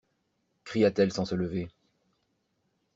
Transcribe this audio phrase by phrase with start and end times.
[0.63, 1.67] Cria-t-elle sans se lever.